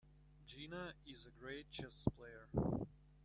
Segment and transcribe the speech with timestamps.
[0.47, 2.47] Gina is a great chess player.